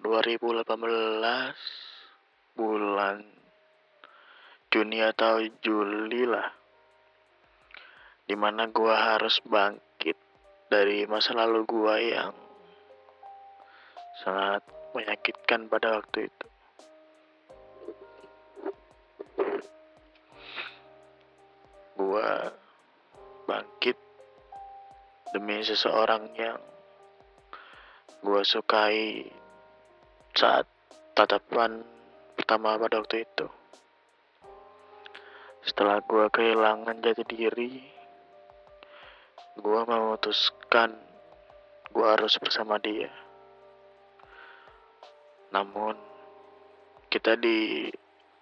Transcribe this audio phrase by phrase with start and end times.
[0.00, 0.64] 2018
[2.56, 3.20] bulan
[4.72, 6.48] Juni atau Juli lah
[8.30, 10.14] di mana gua harus bangkit
[10.70, 12.30] dari masa lalu gua yang
[14.22, 14.62] sangat
[14.94, 16.46] menyakitkan pada waktu itu.
[21.98, 22.54] Gua
[23.50, 23.98] bangkit
[25.34, 26.62] demi seseorang yang
[28.22, 29.39] gua sukai
[30.36, 30.66] saat
[31.14, 31.82] tatapan
[32.36, 33.46] pertama pada waktu itu
[35.66, 38.00] setelah gua kehilangan jati diri
[39.60, 40.94] gue memutuskan
[41.90, 43.10] gue harus bersama dia.
[45.50, 45.98] Namun
[47.10, 47.90] kita di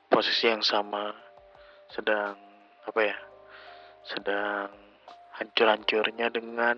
[0.07, 1.11] posisi yang sama
[1.91, 2.37] sedang
[2.85, 3.19] apa ya?
[4.05, 4.69] Sedang
[5.41, 6.77] hancur-hancurnya dengan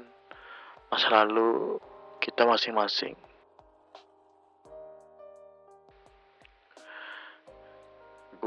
[0.88, 1.76] masa lalu
[2.22, 3.18] kita masing-masing.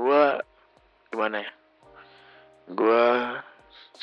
[0.03, 0.35] Gua
[1.07, 1.53] gimana ya?
[2.75, 3.39] Gua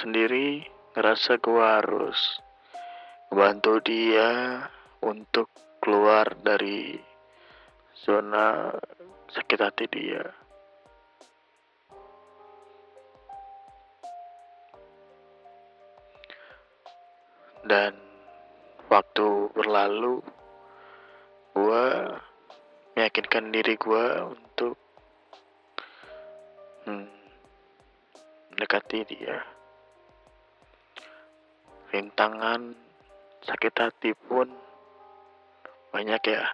[0.00, 0.64] sendiri
[0.96, 2.40] ngerasa gue harus
[3.28, 4.64] bantu dia
[5.04, 6.96] untuk keluar dari
[7.92, 8.72] zona
[9.28, 10.24] sakit hati dia.
[17.60, 17.92] Dan
[18.88, 20.24] waktu berlalu,
[21.52, 21.86] gue
[22.96, 24.04] meyakinkan diri gue
[28.50, 29.40] mendekati dia.
[31.90, 32.76] Rintangan
[33.42, 34.46] sakit hati pun
[35.90, 36.44] banyak ya.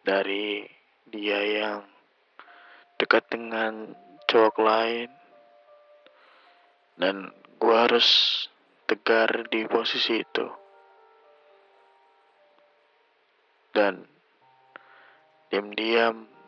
[0.00, 0.64] Dari
[1.06, 1.84] dia yang
[2.96, 3.94] dekat dengan
[4.26, 5.10] cowok lain.
[7.00, 8.08] Dan gue harus
[8.88, 10.46] tegar di posisi itu.
[13.70, 14.02] Dan
[15.52, 16.39] diam-diam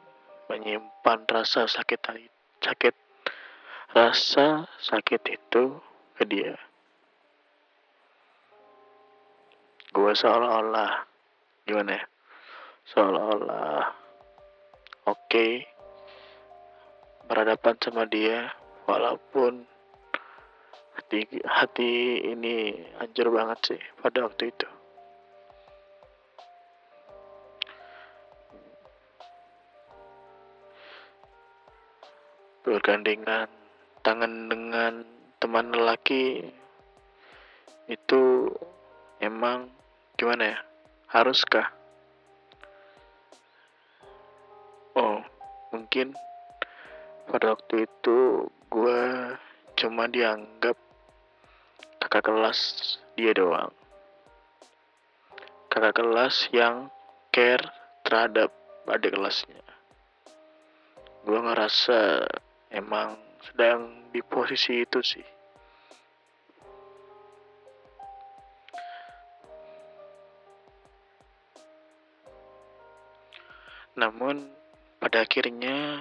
[0.53, 2.13] menyimpan rasa sakit
[2.61, 2.95] sakit
[3.97, 5.81] rasa sakit itu
[6.21, 6.61] ke dia.
[9.97, 11.09] Gue seolah-olah
[11.65, 12.05] gimana ya?
[12.93, 13.81] Seolah-olah
[15.09, 15.65] oke okay,
[17.25, 18.53] berhadapan sama dia
[18.85, 19.65] walaupun
[20.93, 24.69] hati hati ini hancur banget sih pada waktu itu
[32.73, 33.53] bergandengan
[34.01, 35.05] tangan dengan
[35.37, 36.41] teman lelaki
[37.85, 38.49] itu
[39.21, 39.69] emang
[40.17, 40.59] gimana ya?
[41.13, 41.69] Haruskah?
[44.97, 45.21] Oh
[45.69, 46.17] mungkin
[47.29, 49.03] pada waktu itu gue
[49.77, 50.81] cuma dianggap
[52.01, 53.69] kakak kelas dia doang.
[55.69, 56.89] Kakak kelas yang
[57.29, 57.69] care
[58.09, 58.49] terhadap
[58.89, 59.61] adik kelasnya.
[61.29, 62.25] Gue ngerasa
[62.73, 65.27] emang sedang di posisi itu sih
[73.93, 74.49] Namun
[74.97, 76.01] pada akhirnya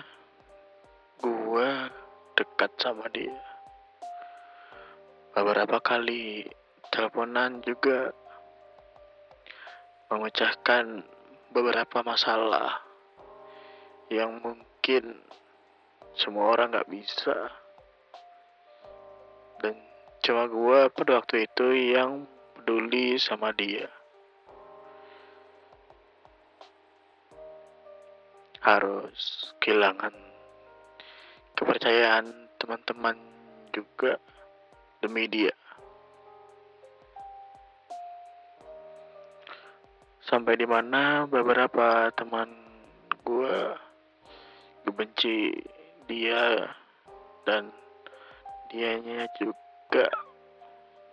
[1.20, 1.70] gue
[2.40, 3.36] dekat sama dia.
[5.36, 6.48] Beberapa kali
[6.88, 8.16] teleponan juga
[10.08, 11.04] memecahkan
[11.52, 12.80] beberapa masalah
[14.08, 15.20] yang mungkin
[16.16, 17.38] semua orang gak bisa.
[19.62, 19.78] Dan
[20.26, 23.88] cuma gue pada waktu itu yang peduli sama dia.
[28.62, 30.14] harus kehilangan
[31.58, 32.30] kepercayaan
[32.62, 33.18] teman-teman
[33.74, 34.22] juga
[35.02, 35.54] demi dia.
[40.22, 42.54] Sampai di mana beberapa teman
[43.26, 43.58] gue
[44.94, 45.50] benci
[46.12, 46.76] dia
[47.48, 47.72] dan
[48.68, 50.12] dianya juga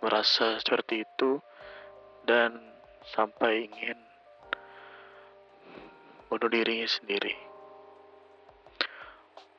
[0.03, 1.39] merasa seperti itu
[2.27, 2.59] dan
[3.15, 3.95] sampai ingin
[6.27, 7.33] bunuh dirinya sendiri.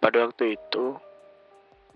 [0.00, 0.97] Pada waktu itu,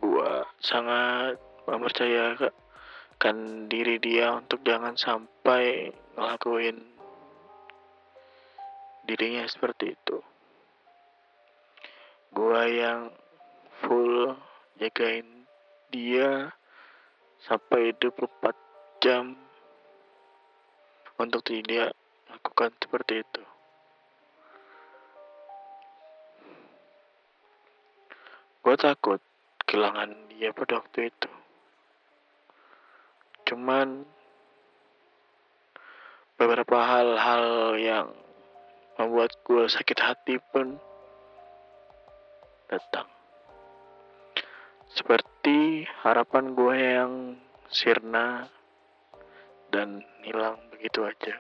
[0.01, 6.77] gua sangat mempercayakan diri dia untuk jangan sampai ngelakuin
[9.09, 10.19] dirinya seperti itu.
[12.35, 13.24] Gua yang
[13.85, 14.33] full
[14.81, 15.47] jagain
[15.93, 16.51] dia
[17.45, 18.25] sampai 24
[19.05, 19.37] jam
[21.21, 21.93] untuk tidak
[22.33, 23.43] lakukan seperti itu.
[28.65, 29.21] Gue takut
[29.69, 31.31] kehilangan dia pada waktu itu.
[33.45, 34.09] Cuman
[36.41, 38.09] beberapa hal-hal yang
[38.97, 40.81] membuat gue sakit hati pun
[42.73, 43.14] datang.
[44.95, 47.13] Seperti harapan gue yang
[47.67, 48.47] sirna
[49.75, 51.35] dan hilang begitu aja.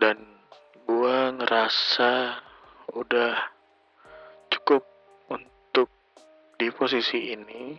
[0.00, 0.40] Dan
[0.88, 2.40] gue ngerasa
[2.96, 3.36] udah
[4.48, 4.88] cukup
[5.28, 5.92] untuk
[6.56, 7.76] di posisi ini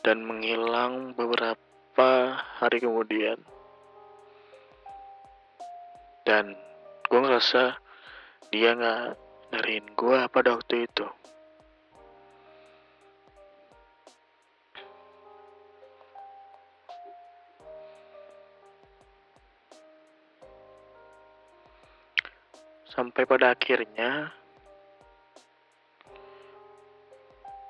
[0.00, 3.36] dan menghilang beberapa hari kemudian.
[6.24, 6.56] Dan
[7.04, 7.76] gue ngerasa
[8.48, 9.21] dia nggak
[9.52, 11.04] nyariin gue pada waktu itu.
[22.88, 24.32] Sampai pada akhirnya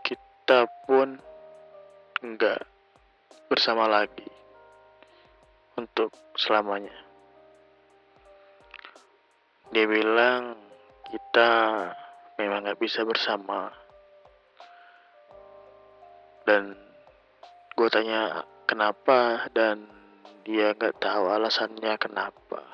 [0.07, 1.19] kita pun
[2.23, 2.63] nggak
[3.51, 4.31] bersama lagi
[5.75, 6.95] untuk selamanya.
[9.75, 10.72] Dia bilang
[11.13, 11.51] kita
[12.41, 13.69] memang nggak bisa bersama.
[16.49, 16.73] Dan
[17.77, 19.45] gue tanya kenapa?
[19.53, 19.85] Dan
[20.41, 22.73] dia nggak tahu alasannya kenapa.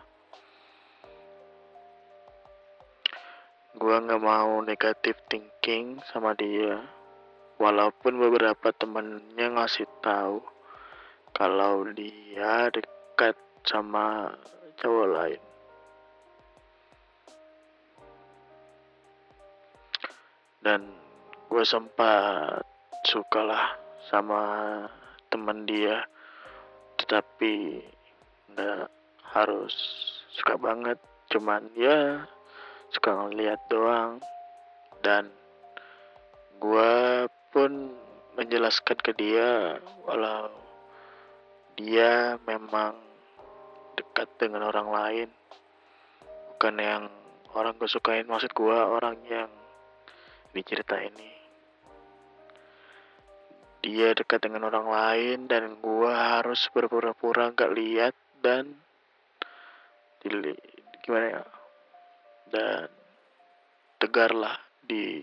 [3.79, 6.82] gue nggak mau negatif thinking sama dia.
[7.62, 10.43] Walaupun beberapa temennya ngasih tahu
[11.31, 14.35] kalau dia dekat sama
[14.82, 15.48] cowok lain
[20.69, 20.85] dan
[21.49, 22.61] gue sempat
[23.09, 23.73] suka lah
[24.12, 24.44] sama
[25.32, 26.05] temen dia.
[27.00, 27.81] Tetapi
[28.53, 28.85] nggak
[29.32, 29.73] harus
[30.29, 31.00] suka banget.
[31.32, 32.20] Cuman ya
[32.93, 34.20] suka ngeliat doang.
[35.00, 35.32] Dan
[36.61, 36.93] gue
[37.49, 37.97] pun
[38.37, 40.53] menjelaskan ke dia walau
[41.81, 42.93] dia memang
[43.97, 45.29] dekat dengan orang lain.
[46.53, 47.09] Bukan yang
[47.56, 49.49] orang gue sukain maksud gue orang yang
[50.59, 51.31] dicerita ini.
[53.79, 58.75] Dia dekat dengan orang lain dan gue harus berpura-pura gak lihat dan
[61.07, 61.45] gimana ya?
[62.51, 62.91] Dan
[64.03, 65.23] tegarlah di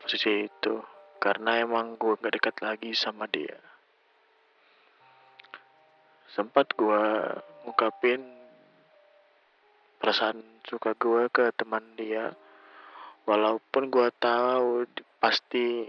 [0.00, 0.80] posisi itu
[1.20, 3.60] karena emang gue gak dekat lagi sama dia.
[6.32, 7.04] Sempat gue
[7.68, 8.24] ngungkapin
[10.00, 12.32] perasaan suka gue ke teman dia
[13.24, 14.84] walaupun gue tahu
[15.16, 15.88] pasti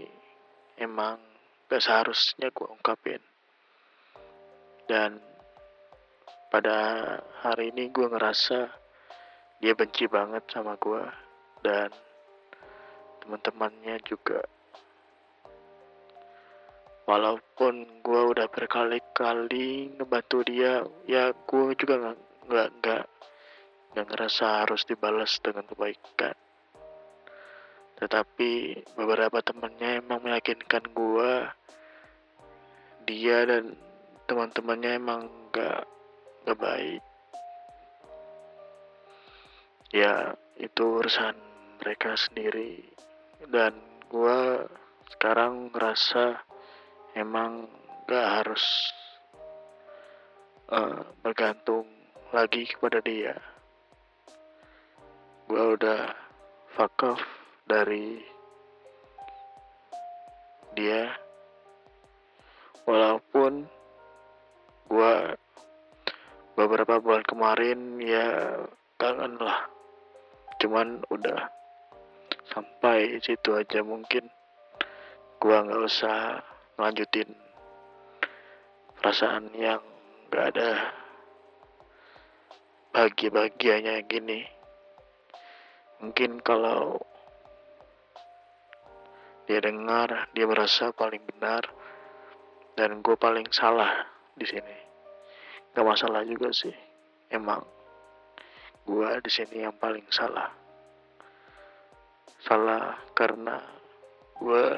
[0.80, 1.20] emang
[1.68, 3.20] gak seharusnya gue ungkapin.
[4.88, 5.20] Dan
[6.48, 6.78] pada
[7.44, 8.70] hari ini gue ngerasa
[9.60, 11.04] dia benci banget sama gue
[11.60, 11.92] dan
[13.20, 14.40] teman-temannya juga.
[17.06, 23.04] Walaupun gue udah berkali-kali ngebantu dia ya gue juga nggak nggak
[23.94, 26.34] nggak ngerasa harus dibalas dengan kebaikan
[27.96, 31.32] tetapi beberapa temannya emang meyakinkan gue
[33.08, 33.72] dia dan
[34.28, 35.82] teman-temannya emang nggak
[36.44, 37.02] nggak baik.
[39.94, 41.38] Ya itu urusan
[41.80, 42.84] mereka sendiri.
[43.46, 43.78] Dan
[44.10, 44.66] gue
[45.14, 46.42] sekarang ngerasa
[47.14, 47.70] emang
[48.10, 48.64] gak harus
[50.68, 51.86] uh, bergantung
[52.34, 53.38] lagi kepada dia.
[55.46, 56.10] Gue udah
[56.74, 57.35] fuck off
[57.66, 58.22] dari
[60.78, 61.10] dia.
[62.86, 63.66] Walaupun
[64.86, 65.14] gue
[66.54, 68.62] beberapa bulan kemarin ya
[68.96, 69.66] kangen lah.
[70.56, 71.50] Cuman udah
[72.48, 74.30] sampai situ aja mungkin.
[75.36, 76.40] Gua nggak usah
[76.80, 77.28] lanjutin
[78.96, 79.84] perasaan yang
[80.32, 80.70] nggak ada
[82.96, 84.48] bahagia-bahagianya gini.
[86.00, 86.96] Mungkin kalau
[89.46, 91.62] dia dengar dia merasa paling benar
[92.74, 94.76] dan gue paling salah di sini.
[95.72, 96.74] Gak masalah juga sih.
[97.30, 97.62] Emang
[98.86, 100.48] gua di sini yang paling salah.
[102.42, 103.58] Salah karena
[104.40, 104.76] gua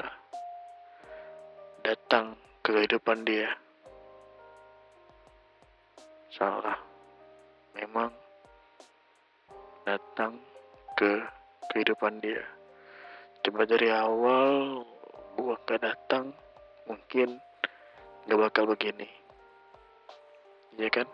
[1.83, 3.47] datang ke kehidupan dia.
[6.35, 6.77] Salah.
[7.79, 8.11] Memang
[9.87, 10.35] datang
[10.99, 11.23] ke
[11.71, 12.58] kehidupan dia
[13.43, 14.83] coba dari awal
[15.39, 16.35] gua gak datang
[16.87, 17.39] mungkin
[18.27, 19.07] gak bakal begini.
[20.79, 21.07] Iya kan